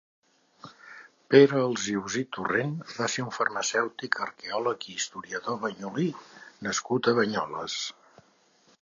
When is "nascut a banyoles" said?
6.69-7.83